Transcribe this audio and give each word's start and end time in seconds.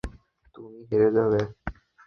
তুমি 0.55 0.79
হেরে 0.89 1.09
যাবে। 1.15 1.41